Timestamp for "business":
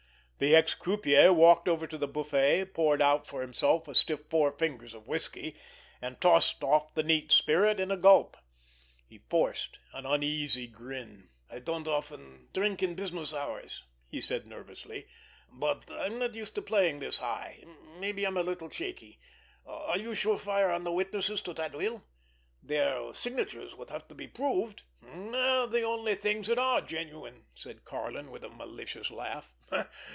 12.95-13.35